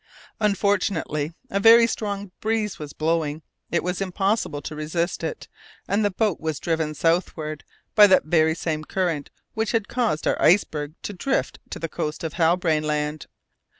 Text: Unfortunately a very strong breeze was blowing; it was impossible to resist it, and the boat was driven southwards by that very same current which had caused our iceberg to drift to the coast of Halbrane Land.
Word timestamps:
Unfortunately 0.39 1.31
a 1.51 1.59
very 1.59 1.85
strong 1.85 2.31
breeze 2.39 2.79
was 2.79 2.91
blowing; 2.91 3.43
it 3.69 3.83
was 3.83 4.01
impossible 4.01 4.59
to 4.59 4.75
resist 4.75 5.23
it, 5.23 5.47
and 5.87 6.03
the 6.03 6.09
boat 6.09 6.39
was 6.39 6.59
driven 6.59 6.95
southwards 6.95 7.63
by 7.93 8.07
that 8.07 8.25
very 8.25 8.55
same 8.55 8.83
current 8.83 9.29
which 9.53 9.73
had 9.73 9.87
caused 9.87 10.25
our 10.25 10.41
iceberg 10.41 10.95
to 11.03 11.13
drift 11.13 11.59
to 11.69 11.77
the 11.77 11.87
coast 11.87 12.23
of 12.23 12.33
Halbrane 12.33 12.83
Land. 12.83 13.27